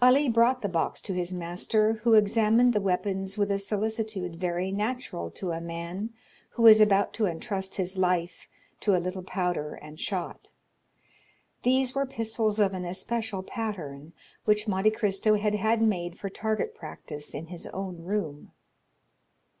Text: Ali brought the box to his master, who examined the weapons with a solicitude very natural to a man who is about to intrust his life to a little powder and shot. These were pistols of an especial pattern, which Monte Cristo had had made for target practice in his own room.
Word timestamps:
Ali 0.00 0.28
brought 0.28 0.62
the 0.62 0.68
box 0.68 1.00
to 1.00 1.12
his 1.12 1.32
master, 1.32 1.94
who 2.04 2.14
examined 2.14 2.72
the 2.72 2.80
weapons 2.80 3.36
with 3.36 3.50
a 3.50 3.58
solicitude 3.58 4.36
very 4.36 4.70
natural 4.70 5.28
to 5.32 5.50
a 5.50 5.60
man 5.60 6.10
who 6.50 6.68
is 6.68 6.80
about 6.80 7.12
to 7.14 7.26
intrust 7.26 7.74
his 7.74 7.96
life 7.98 8.46
to 8.78 8.94
a 8.94 9.02
little 9.02 9.24
powder 9.24 9.74
and 9.74 9.98
shot. 9.98 10.50
These 11.64 11.96
were 11.96 12.06
pistols 12.06 12.60
of 12.60 12.74
an 12.74 12.84
especial 12.84 13.42
pattern, 13.42 14.12
which 14.44 14.68
Monte 14.68 14.92
Cristo 14.92 15.34
had 15.34 15.56
had 15.56 15.82
made 15.82 16.16
for 16.16 16.28
target 16.30 16.72
practice 16.72 17.34
in 17.34 17.46
his 17.48 17.66
own 17.66 18.04
room. 18.04 18.52